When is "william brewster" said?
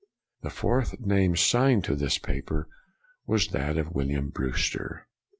3.93-5.05